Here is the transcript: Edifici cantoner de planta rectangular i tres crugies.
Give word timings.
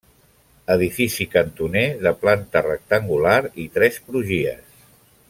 Edifici 0.75 1.27
cantoner 1.35 1.83
de 2.07 2.13
planta 2.25 2.63
rectangular 2.71 3.37
i 3.65 3.71
tres 3.77 4.01
crugies. 4.09 4.65